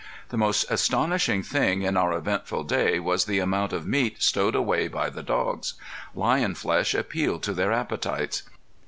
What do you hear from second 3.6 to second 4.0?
of